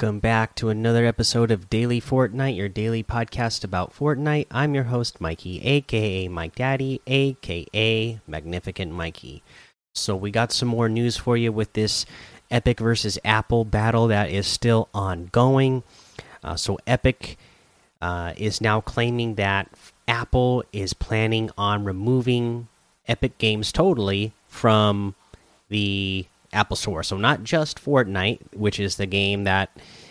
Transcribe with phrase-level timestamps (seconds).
[0.00, 4.46] Welcome back to another episode of Daily Fortnite, your daily podcast about Fortnite.
[4.50, 9.42] I'm your host, Mikey, aka Mike Daddy, aka Magnificent Mikey.
[9.94, 12.06] So, we got some more news for you with this
[12.50, 15.82] Epic versus Apple battle that is still ongoing.
[16.42, 17.36] Uh, so, Epic
[18.00, 19.68] uh, is now claiming that
[20.08, 22.68] Apple is planning on removing
[23.06, 25.14] Epic Games totally from
[25.68, 27.02] the Apple Store.
[27.02, 29.70] So not just Fortnite, which is the game that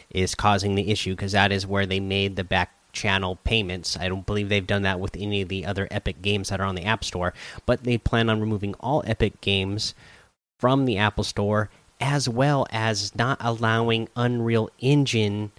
[0.10, 3.98] is causing the issue, because that is where they made the back channel payments.
[3.98, 6.66] I don't believe they've done that with any of the other Epic games that are
[6.66, 7.34] on the App Store,
[7.66, 9.94] but they plan on removing all Epic games
[10.60, 11.70] from the Apple Store,
[12.02, 15.52] as well as not allowing Unreal Engine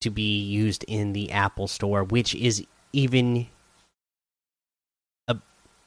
[0.00, 3.46] to be used in the Apple Store, which is even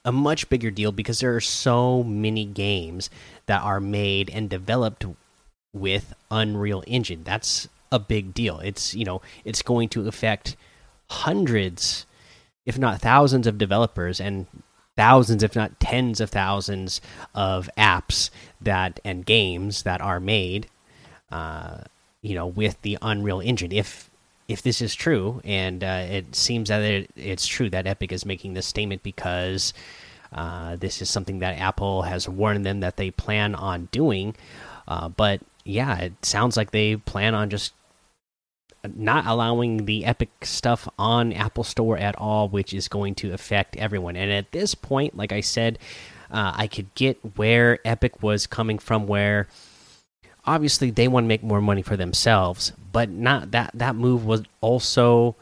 [0.07, 3.09] a much bigger deal because there are so many games
[3.45, 5.05] that are made and developed
[5.73, 7.23] with Unreal Engine.
[7.25, 8.59] That's a big deal.
[8.59, 10.55] It's, you know, it's going to affect
[11.09, 12.05] hundreds
[12.65, 14.45] if not thousands of developers and
[14.97, 16.99] thousands if not tens of thousands
[17.33, 20.67] of apps that and games that are made
[21.31, 21.77] uh,
[22.21, 23.71] you know with the Unreal Engine.
[23.71, 24.09] If
[24.47, 28.25] if this is true, and uh, it seems that it, it's true that Epic is
[28.25, 29.73] making this statement because
[30.31, 34.35] uh, this is something that Apple has warned them that they plan on doing.
[34.87, 37.73] Uh, but yeah, it sounds like they plan on just
[38.95, 43.75] not allowing the Epic stuff on Apple Store at all, which is going to affect
[43.75, 44.15] everyone.
[44.15, 45.79] And at this point, like I said,
[46.31, 49.47] uh, I could get where Epic was coming from, where
[50.47, 54.43] obviously they want to make more money for themselves, but not that that move was
[54.61, 55.35] also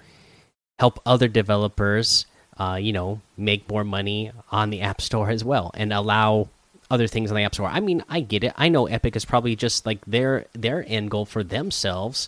[0.80, 2.26] help other developers,
[2.58, 6.50] uh, you know, make more money on the App Store as well and allow
[6.90, 7.68] other things on the App Store.
[7.68, 8.54] I mean, I get it.
[8.58, 12.28] I know Epic is probably just like their their end goal for themselves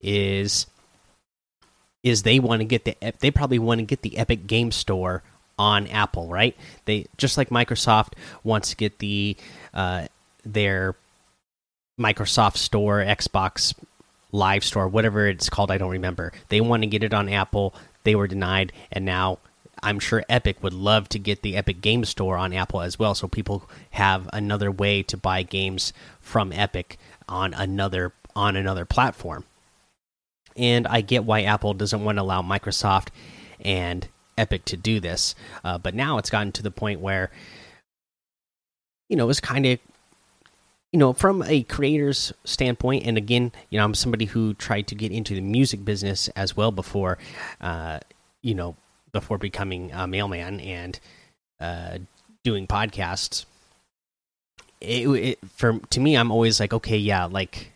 [0.00, 0.66] is
[2.02, 5.22] is they want to get the they probably want to get the Epic Game Store
[5.58, 6.56] on Apple, right?
[6.86, 9.36] They just like Microsoft wants to get the
[9.72, 10.06] uh,
[10.44, 10.96] their
[11.98, 13.74] Microsoft Store, Xbox
[14.32, 16.32] Live Store, whatever it's called, I don't remember.
[16.48, 17.74] They want to get it on Apple.
[18.02, 19.38] They were denied, and now
[19.82, 23.14] I'm sure Epic would love to get the Epic Game Store on Apple as well,
[23.14, 29.44] so people have another way to buy games from Epic on another on another platform.
[30.56, 33.08] And I get why Apple doesn't want to allow Microsoft
[33.60, 37.30] and Epic to do this, uh, but now it's gotten to the point where
[39.08, 39.78] you know it's kind of
[40.94, 44.94] you know from a creator's standpoint and again you know i'm somebody who tried to
[44.94, 47.18] get into the music business as well before
[47.60, 47.98] uh
[48.42, 48.76] you know
[49.10, 51.00] before becoming a mailman and
[51.60, 51.98] uh
[52.44, 53.44] doing podcasts.
[54.80, 57.72] It, it for to me i'm always like okay yeah like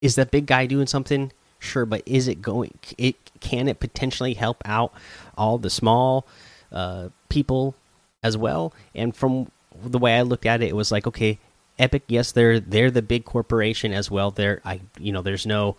[0.00, 1.30] is that big guy doing something?
[1.58, 4.94] Sure but is it going it can it potentially help out
[5.36, 6.26] all the small
[6.70, 7.74] uh people
[8.22, 8.72] as well?
[8.94, 9.50] And from
[9.84, 11.38] the way i looked at it it was like okay
[11.82, 14.30] Epic, yes, they're they're the big corporation as well.
[14.30, 15.76] There, I you know, there's no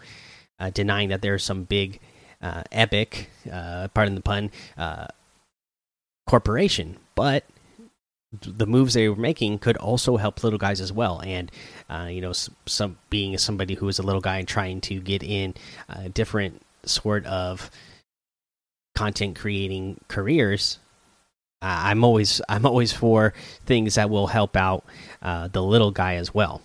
[0.59, 2.01] uh, denying that there's some big
[2.41, 5.07] uh, Epic, uh, pardon the pun, uh,
[6.27, 7.45] corporation, but
[8.41, 11.21] the moves they were making could also help little guys as well.
[11.23, 11.49] And
[11.89, 12.33] uh, you know,
[12.65, 15.53] some being somebody who is a little guy and trying to get in
[15.87, 17.71] a different sort of
[18.93, 20.79] content creating careers
[21.63, 23.33] I'm always I'm always for
[23.65, 24.85] things that will help out
[25.21, 26.61] uh, the little guy as well.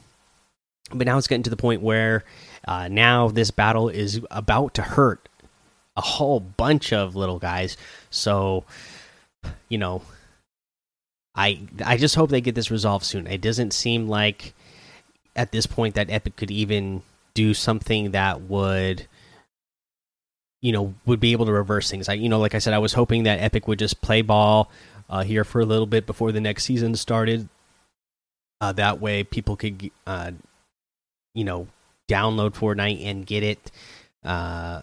[0.92, 2.24] But now it's getting to the point where
[2.66, 5.28] uh, now this battle is about to hurt
[5.96, 7.76] a whole bunch of little guys.
[8.10, 8.64] So,
[9.68, 10.02] you know,
[11.34, 13.26] I I just hope they get this resolved soon.
[13.26, 14.54] It doesn't seem like
[15.36, 17.02] at this point that Epic could even
[17.34, 19.06] do something that would
[20.60, 22.08] you know would be able to reverse things.
[22.08, 24.70] I you know like I said I was hoping that Epic would just play ball
[25.08, 27.48] uh, here for a little bit before the next season started.
[28.60, 30.32] Uh, that way people could uh,
[31.34, 31.66] you know
[32.08, 33.70] download Fortnite and get it
[34.24, 34.82] uh,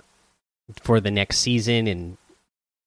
[0.81, 2.17] for the next season and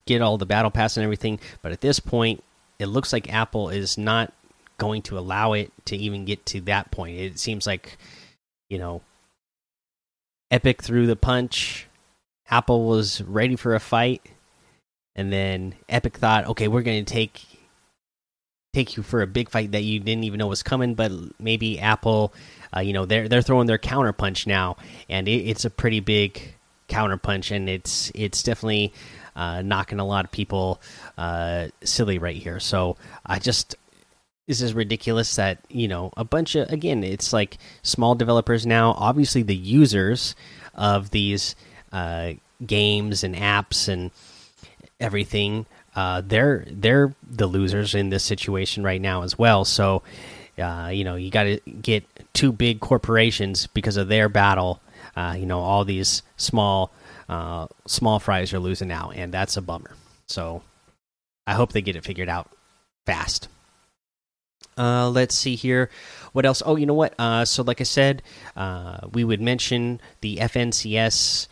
[0.07, 1.39] get all the battle pass and everything.
[1.61, 2.43] But at this point,
[2.79, 4.33] it looks like Apple is not
[4.79, 7.19] going to allow it to even get to that point.
[7.19, 7.99] It seems like
[8.71, 9.03] you know
[10.51, 11.89] Epic threw the punch
[12.51, 14.23] Apple was ready for a fight,
[15.19, 17.45] and then Epic thought, okay, we're going to take
[18.73, 20.95] take you for a big fight that you didn't even know was coming.
[20.95, 21.11] But
[21.41, 22.33] maybe Apple,
[22.75, 24.77] uh, you know, they're they're throwing their counter punch now,
[25.09, 26.55] and it, it's a pretty big
[26.87, 28.93] counter punch, and it's it's definitely
[29.35, 30.81] uh, knocking a lot of people
[31.19, 32.61] uh, silly right here.
[32.61, 33.75] So I just
[34.47, 38.93] this is ridiculous that you know a bunch of again it's like small developers now
[38.97, 40.35] obviously the users
[40.75, 41.55] of these
[41.93, 42.33] uh,
[42.65, 44.11] games and apps and
[45.01, 50.03] everything uh, they're they're the losers in this situation right now as well so
[50.59, 54.81] uh, you know you got to get two big corporations because of their battle
[55.17, 56.91] uh, you know all these small
[57.29, 59.95] uh, small fries are losing now and that's a bummer
[60.27, 60.63] so
[61.47, 62.51] i hope they get it figured out
[63.07, 63.49] fast
[64.79, 65.91] uh, let's see here.
[66.33, 66.63] What else?
[66.65, 67.13] Oh, you know what?
[67.19, 68.23] Uh, so, like I said,
[68.57, 71.49] uh, we would mention the FNCS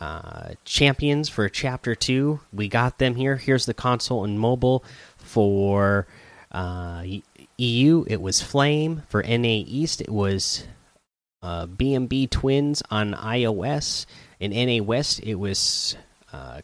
[0.00, 2.40] uh, champions for Chapter 2.
[2.52, 3.36] We got them here.
[3.36, 4.82] Here's the console and mobile
[5.18, 6.06] for
[6.50, 7.04] uh,
[7.58, 8.04] EU.
[8.06, 9.02] It was Flame.
[9.08, 10.66] For NA East, it was
[11.42, 14.06] uh, BMB Twins on iOS.
[14.40, 15.96] In NA West, it was
[16.32, 16.62] uh,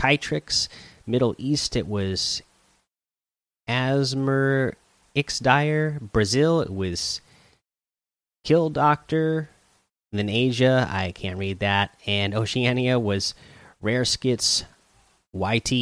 [0.00, 0.68] Kytrix.
[1.06, 2.42] Middle East, it was
[3.68, 4.74] Asmer
[5.14, 6.00] Ixdyer.
[6.12, 7.20] Brazil, it was
[8.42, 9.50] Kill Doctor.
[10.14, 11.98] And then Asia, I can't read that.
[12.06, 13.34] And Oceania was
[13.82, 14.62] Rare Skits
[15.32, 15.72] YT.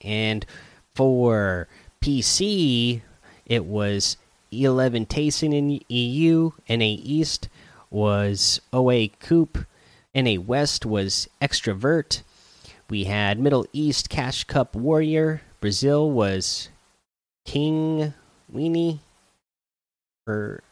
[0.00, 0.46] And
[0.94, 1.68] for
[2.00, 3.02] PC,
[3.44, 4.16] it was
[4.50, 6.52] E11 Tayson in EU.
[6.66, 7.50] NA East
[7.90, 9.66] was OA Coop.
[10.14, 12.22] NA West was Extrovert.
[12.88, 15.42] We had Middle East Cash Cup Warrior.
[15.60, 16.70] Brazil was
[17.44, 18.14] King
[18.50, 19.00] Weenie
[20.26, 20.62] or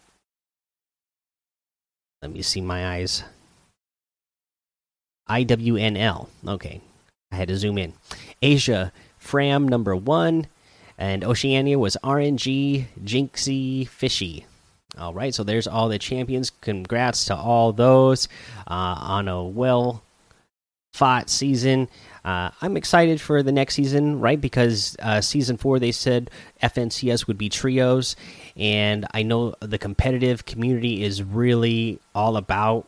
[2.22, 3.24] let me see my eyes.
[5.28, 6.28] IWNL.
[6.46, 6.80] Okay.
[7.32, 7.94] I had to zoom in.
[8.42, 10.46] Asia, Fram number one.
[10.98, 14.44] And Oceania was RNG, Jinxie, Fishy.
[14.98, 15.34] All right.
[15.34, 16.50] So there's all the champions.
[16.50, 18.28] Congrats to all those
[18.66, 20.02] uh, on a well
[20.92, 21.88] fought season.
[22.24, 24.40] Uh, I'm excited for the next season, right?
[24.40, 26.30] Because uh, season four, they said
[26.62, 28.16] FNCS would be trios,
[28.56, 32.86] and I know the competitive community is really all about,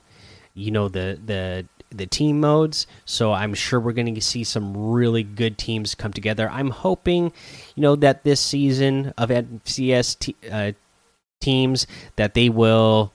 [0.55, 2.87] you know, the the the team modes.
[3.05, 6.49] So I'm sure we're going to see some really good teams come together.
[6.51, 7.33] I'm hoping,
[7.75, 10.73] you know, that this season of FNCS uh,
[11.41, 13.13] teams that they will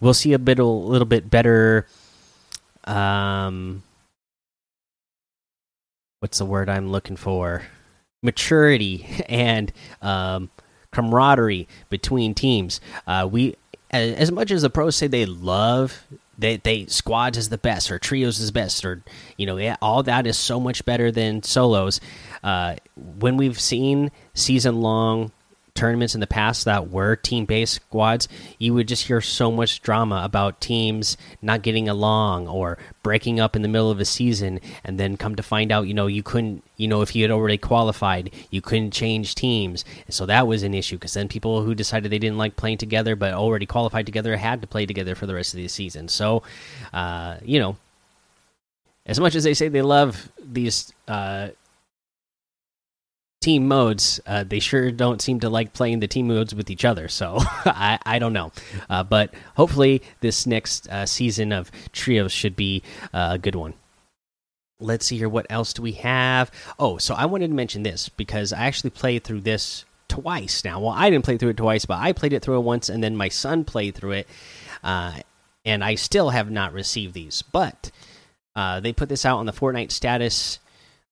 [0.00, 1.86] we'll see a bit a little bit better.
[2.84, 3.82] Um,
[6.22, 7.62] what's the word I'm looking for?
[8.22, 10.50] Maturity and um,
[10.92, 12.80] camaraderie between teams.
[13.08, 13.56] Uh, we,
[13.90, 16.04] as, much as the pros say they love
[16.38, 19.02] they they squads is the best or trios is best or
[19.36, 22.00] you know yeah, all that is so much better than solos.
[22.42, 25.30] Uh, when we've seen season long
[25.74, 28.28] tournaments in the past that were team based squads,
[28.58, 33.56] you would just hear so much drama about teams not getting along or breaking up
[33.56, 36.22] in the middle of a season, and then come to find out, you know, you
[36.22, 40.46] couldn't, you know, if you had already qualified, you couldn't change teams, and so that
[40.46, 43.66] was an issue because then people who decided they didn't like playing together but already
[43.66, 46.08] qualified together had to play together for the rest of the season.
[46.08, 46.42] So,
[46.92, 47.76] uh, you know.
[49.04, 51.48] As much as they say they love these uh,
[53.42, 56.84] team modes, uh, they sure don't seem to like playing the team modes with each
[56.84, 57.08] other.
[57.08, 58.52] So I, I don't know,
[58.88, 62.82] uh, but hopefully this next uh, season of trios should be
[63.12, 63.74] uh, a good one.
[64.80, 65.28] Let's see here.
[65.28, 66.50] What else do we have?
[66.78, 70.80] Oh, so I wanted to mention this because I actually played through this twice now.
[70.80, 73.02] Well, I didn't play through it twice, but I played it through it once, and
[73.02, 74.28] then my son played through it,
[74.82, 75.20] uh,
[75.64, 77.42] and I still have not received these.
[77.42, 77.90] But
[78.56, 80.58] uh, they put this out on the Fortnite status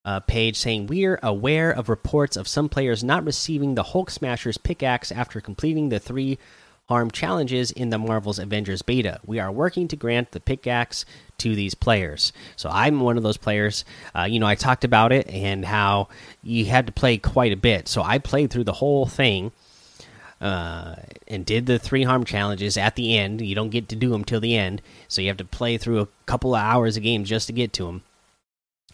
[0.05, 4.59] uh, page saying we're aware of reports of some players not receiving the Hulk Smasher's
[4.59, 6.39] pickaxe after completing the three
[6.89, 9.21] harm challenges in the Marvel's Avengers beta.
[9.25, 11.05] We are working to grant the pickaxe
[11.39, 12.33] to these players.
[12.57, 13.85] So I'm one of those players.
[14.13, 16.09] Uh, you know, I talked about it and how
[16.43, 17.87] you had to play quite a bit.
[17.87, 19.53] So I played through the whole thing.
[20.41, 20.97] Uh,
[21.29, 23.43] and did the three harm challenges at the end.
[23.43, 26.01] You don't get to do them till the end, so you have to play through
[26.01, 28.03] a couple of hours of game just to get to them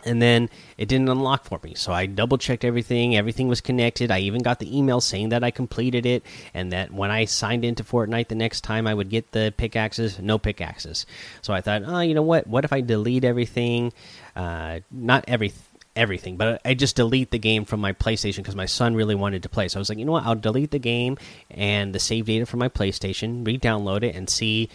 [0.04, 1.74] and then it didn't unlock for me.
[1.74, 3.16] So i double checked everything.
[3.16, 4.10] Everything was connected.
[4.10, 6.22] I even got the email saying that i completed it
[6.54, 10.18] and that when i signed into fortnite the next time i would get the pickaxes
[10.18, 11.06] no pickaxes.
[11.42, 12.46] So i thought oh you know what?
[12.46, 13.92] What if i delete everything?
[14.34, 15.52] Uh, not every
[15.94, 19.42] everything but i just delete the game from my playstation because my son really wanted
[19.42, 19.68] to play.
[19.68, 20.26] So i was like you know what?
[20.26, 21.16] I'll delete the game
[21.50, 24.68] and the save data from my playstation re-download it and see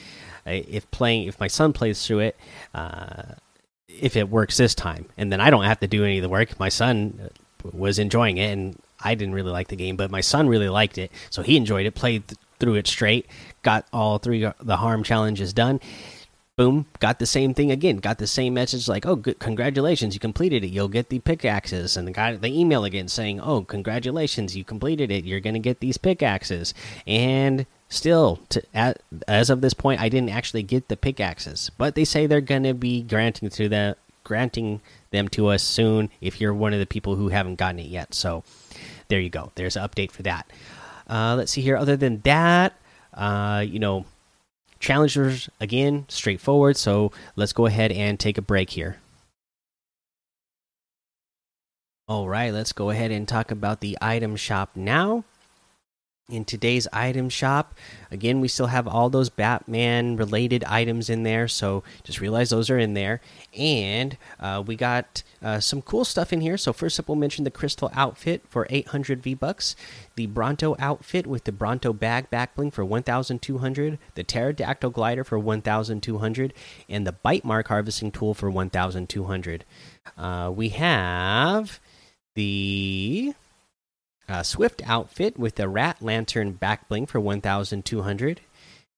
[0.48, 2.40] uh, if playing if my son plays through it
[2.74, 3.36] uh,
[4.00, 6.30] if it works this time, and then I don't have to do any of the
[6.30, 6.60] work.
[6.60, 10.22] My son uh, was enjoying it, and I didn't really like the game, but my
[10.22, 11.96] son really liked it, so he enjoyed it.
[11.96, 13.26] Played th through it straight,
[13.64, 15.80] got all three uh, the harm challenges done.
[16.58, 17.98] boom, got the same thing again.
[17.98, 20.68] Got the same message like, "Oh, good, congratulations, you completed it.
[20.68, 25.10] You'll get the pickaxes." And the guy the email again saying, "Oh, congratulations, you completed
[25.12, 25.26] it.
[25.26, 26.74] You're going to get these pickaxes."
[27.08, 31.94] And still to, at, as of this point, I didn't actually get the pickaxes, but
[31.94, 36.40] they say they're going to be granting to the granting them to us soon if
[36.40, 38.14] you're one of the people who haven't gotten it yet.
[38.14, 38.44] So,
[39.08, 39.52] there you go.
[39.56, 40.50] There's an update for that.
[41.08, 41.76] Uh, let's see here.
[41.76, 42.74] Other than that,
[43.14, 44.06] uh, you know,
[44.80, 46.78] challengers again, straightforward.
[46.78, 48.98] So let's go ahead and take a break here.
[52.08, 55.24] All right, let's go ahead and talk about the item shop now
[56.32, 57.76] in today's item shop.
[58.10, 62.70] Again, we still have all those Batman related items in there, so just realize those
[62.70, 63.22] are in there.
[63.58, 66.58] And uh, we got uh, some cool stuff in here.
[66.58, 69.76] So, first up, we'll mention the Crystal outfit for 800 V Bucks,
[70.16, 75.38] the Bronto outfit with the Bronto bag back bling for 1200, the Pterodactyl glider for
[75.38, 76.54] 1200,
[76.90, 79.66] and the Bite Mark harvesting tool for 1200.
[80.18, 81.80] Uh, we have
[82.36, 83.34] the
[84.32, 88.42] uh, Swift outfit with the Rat Lantern back bling for 1,200.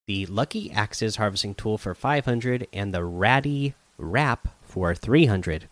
[0.06, 2.68] The Lucky Axes harvesting tool for 500.
[2.72, 5.68] And the Ratty Wrap for 300.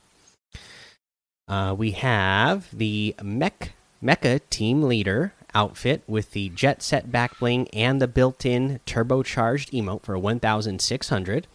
[1.47, 7.69] Uh, we have the Mech Mecha Team Leader outfit with the Jet Set back bling
[7.69, 11.47] and the built in turbocharged emote for 1,600.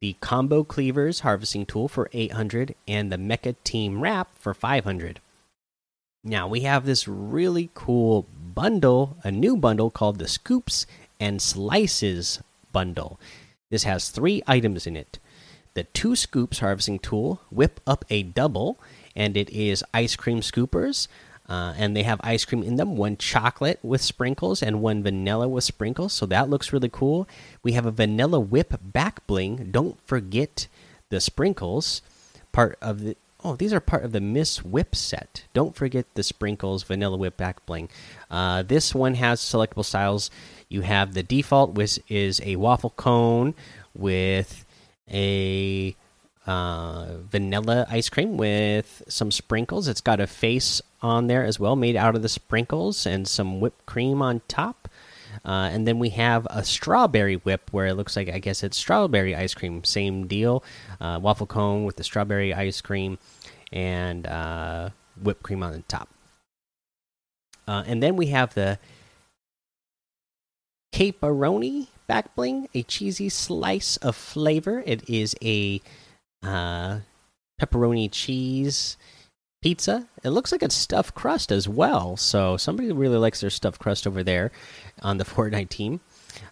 [0.00, 2.76] The Combo Cleavers harvesting tool for 800.
[2.86, 5.20] And the Mecha Team Wrap for 500.
[6.24, 10.86] Now we have this really cool bundle, a new bundle called the Scoops
[11.18, 13.18] and Slices bundle.
[13.70, 15.18] This has three items in it
[15.74, 18.78] the two scoops harvesting tool, whip up a double,
[19.16, 21.08] and it is ice cream scoopers.
[21.48, 25.48] Uh, and they have ice cream in them one chocolate with sprinkles and one vanilla
[25.48, 26.12] with sprinkles.
[26.12, 27.26] So that looks really cool.
[27.62, 29.70] We have a vanilla whip back bling.
[29.72, 30.68] Don't forget
[31.08, 32.00] the sprinkles
[32.52, 35.44] part of the Oh, these are part of the Miss Whip set.
[35.52, 37.88] Don't forget the sprinkles vanilla whip back bling.
[38.30, 40.30] Uh, this one has selectable styles.
[40.68, 43.54] You have the default, which is a waffle cone
[43.94, 44.64] with
[45.12, 45.96] a
[46.46, 49.88] uh, vanilla ice cream with some sprinkles.
[49.88, 53.60] It's got a face on there as well, made out of the sprinkles and some
[53.60, 54.88] whipped cream on top.
[55.44, 58.76] Uh, and then we have a strawberry whip where it looks like I guess it's
[58.76, 59.82] strawberry ice cream.
[59.84, 60.62] Same deal,
[61.00, 63.18] uh, waffle cone with the strawberry ice cream
[63.72, 66.08] and uh, whipped cream on the top.
[67.66, 68.78] Uh, and then we have the
[70.92, 74.82] caperoni back bling, a cheesy slice of flavor.
[74.86, 75.80] It is a
[76.42, 76.98] uh,
[77.60, 78.96] pepperoni cheese
[79.62, 80.06] pizza.
[80.22, 82.16] It looks like it's stuffed crust as well.
[82.16, 84.52] So somebody really likes their stuffed crust over there
[85.00, 86.00] on the Fortnite team.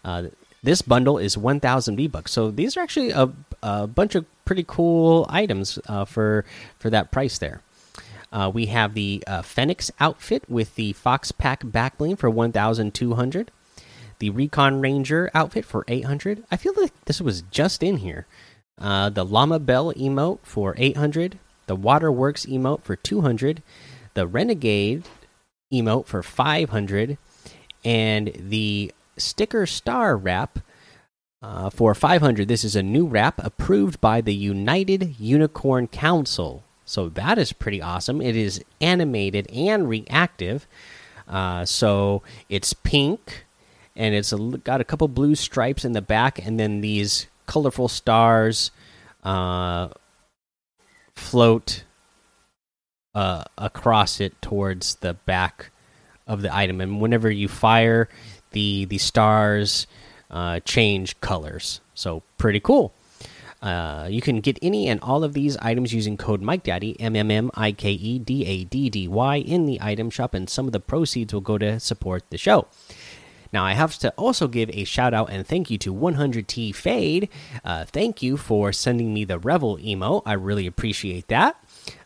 [0.04, 0.28] Uh,
[0.62, 2.32] this bundle is 1,000 V bucks.
[2.32, 3.30] So these are actually a,
[3.62, 6.44] a, bunch of pretty cool items uh, for
[6.78, 7.62] for that price there.
[8.32, 13.50] Uh, we have the uh, Phoenix outfit with the Fox Pack back backbling for 1,200.
[14.20, 16.44] The Recon Ranger outfit for 800.
[16.50, 18.26] I feel like this was just in here.
[18.78, 21.38] Uh, the Llama Bell emote for 800
[21.70, 23.62] the Waterworks emote for 200,
[24.14, 25.04] the Renegade
[25.72, 27.16] emote for 500,
[27.84, 30.58] and the Sticker Star wrap
[31.40, 32.48] uh, for 500.
[32.48, 36.64] This is a new wrap approved by the United Unicorn Council.
[36.84, 38.20] So that is pretty awesome.
[38.20, 40.66] It is animated and reactive.
[41.28, 43.46] Uh, so it's pink
[43.94, 47.86] and it's a, got a couple blue stripes in the back and then these colorful
[47.86, 48.72] stars
[49.22, 49.90] uh,
[51.20, 51.84] float
[53.14, 55.70] uh, across it towards the back
[56.26, 58.08] of the item, and whenever you fire,
[58.52, 59.86] the the stars
[60.30, 61.80] uh, change colors.
[61.94, 62.92] So pretty cool.
[63.62, 67.30] Uh, you can get any and all of these items using code MikeDaddy M M
[67.30, 70.66] M I K E D A D D Y in the item shop, and some
[70.66, 72.66] of the proceeds will go to support the show.
[73.52, 77.28] Now, I have to also give a shout out and thank you to 100T Fade.
[77.64, 80.23] Uh, thank you for sending me the Revel emo.
[80.25, 81.57] I really appreciate that.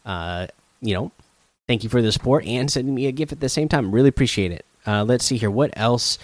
[0.05, 0.47] Uh,
[0.81, 1.13] you know,
[1.67, 3.93] thank you for the support and sending me a gift at the same time.
[3.93, 4.65] Really appreciate it.
[4.87, 5.51] Uh, let's see here.
[5.51, 6.19] What else?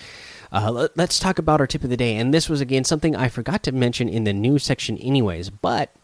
[0.53, 2.17] Uh, let, us talk about our tip of the day.
[2.17, 5.49] And this was, again, something I forgot to mention in the news section, anyways.
[5.51, 5.95] But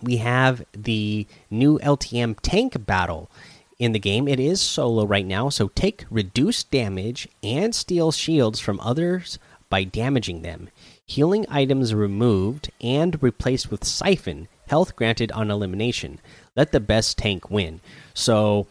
[0.00, 3.30] we have the new LTM tank battle
[3.78, 4.26] in the game.
[4.26, 9.38] It is solo right now, so take reduced damage and steal shields from others
[9.70, 10.68] by damaging them.
[11.06, 14.48] Healing items removed and replaced with Siphon.
[14.68, 16.20] Health granted on elimination.
[16.56, 17.80] Let the best tank win.
[18.14, 18.66] So,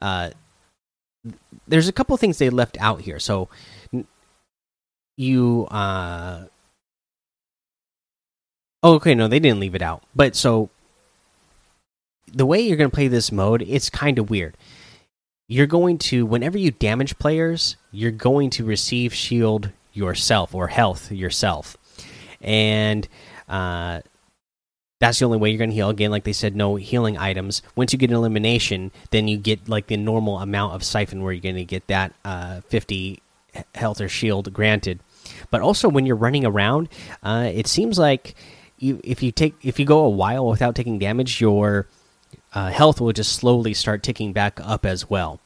[0.00, 0.30] uh,
[1.66, 3.18] there's a couple things they left out here.
[3.18, 3.48] So,
[5.16, 6.44] you uh,
[8.86, 10.04] Oh, okay, no, they didn't leave it out.
[10.14, 10.70] But so
[12.32, 14.56] the way you're going to play this mode, it's kind of weird.
[15.48, 21.12] You're going to whenever you damage players, you're going to receive shield yourself or health
[21.12, 21.76] yourself.
[22.40, 23.08] And
[23.48, 24.00] uh
[24.98, 25.90] that's the only way you're going to heal.
[25.90, 27.60] Again, like they said, no healing items.
[27.74, 31.32] Once you get an elimination, then you get like the normal amount of siphon where
[31.32, 33.22] you're going to get that uh, 50
[33.74, 35.00] health or shield granted.
[35.50, 36.88] But also, when you're running around,
[37.22, 38.34] uh, it seems like
[38.78, 41.86] you, if you take if you go a while without taking damage, your
[42.56, 45.40] uh, health will just slowly start ticking back up as well.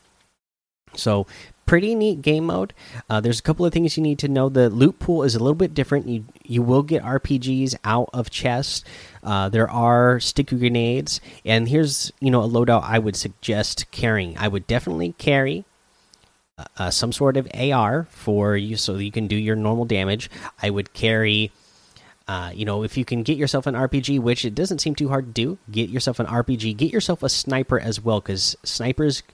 [0.94, 1.26] So
[1.66, 2.72] pretty neat game mode.
[3.08, 4.48] Uh, there's a couple of things you need to know.
[4.48, 6.06] The loot pool is a little bit different.
[6.06, 8.84] You you will get RPGs out of chests.
[9.24, 14.38] Uh, there are sticky grenades, and here's you know a loadout I would suggest carrying.
[14.38, 15.64] I would definitely carry
[16.58, 20.30] uh, uh some sort of AR for you, so you can do your normal damage.
[20.62, 21.50] I would carry.
[22.30, 25.08] Uh, you know, if you can get yourself an RPG, which it doesn't seem too
[25.08, 26.76] hard to do, get yourself an RPG.
[26.76, 29.24] Get yourself a sniper as well, because snipers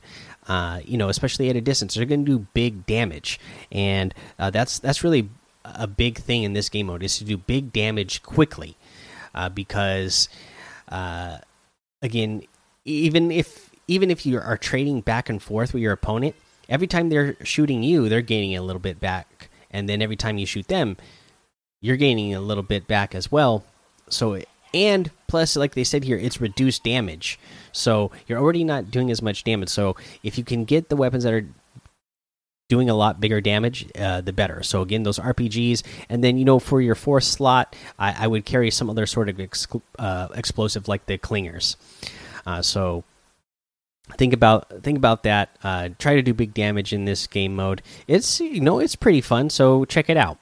[0.49, 3.38] uh, you know, especially at a distance, they're going to do big damage,
[3.71, 5.29] and uh, that's that's really
[5.65, 8.76] a big thing in this game mode is to do big damage quickly,
[9.35, 10.31] uh, because
[10.88, 11.38] uh,
[12.00, 12.45] again,
[12.87, 16.35] even if even if you are trading back and forth with your opponent,
[16.69, 20.38] every time they're shooting you, they're gaining a little bit back, and then every time
[20.38, 20.97] you shoot them,
[21.80, 23.64] you're gaining a little bit back as well.
[24.09, 24.40] So
[24.75, 27.38] and plus like they said here it's reduced damage.
[27.73, 29.68] So you're already not doing as much damage.
[29.68, 31.47] So if you can get the weapons that are
[32.68, 34.62] doing a lot bigger damage uh, the better.
[34.62, 38.45] So again those rpgs and then you know for your fourth slot i, I would
[38.45, 39.40] carry some other sort of
[39.99, 41.76] uh, explosive like the clingers.
[42.45, 43.04] Uh, so
[44.16, 45.56] think about think about that.
[45.62, 47.83] Uh, try to do big damage in this game mode.
[48.06, 49.50] It's you know it's pretty fun.
[49.50, 50.38] So check it out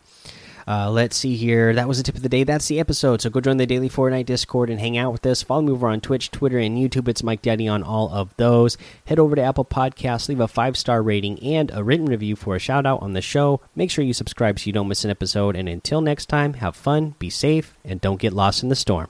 [0.67, 1.75] uh, let's see here.
[1.75, 2.45] That was the tip of the day.
[2.45, 3.21] That's the episode.
[3.21, 5.43] So go join the daily Fortnite Discord and hang out with us.
[5.43, 7.09] Follow me over on Twitch, Twitter, and YouTube.
[7.09, 8.77] It's Mike Daddy on all of those.
[9.07, 12.57] Head over to Apple Podcasts, leave a five star rating and a written review for
[12.57, 13.61] a shout out on the show.
[13.75, 15.57] Make sure you subscribe so you don't miss an episode.
[15.57, 19.09] And until next time, have fun, be safe, and don't get lost in the storm.